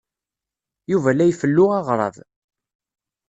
Yuba 0.91 1.09
la 1.15 1.25
ifellu 1.31 1.65
aɣrab. 1.77 2.15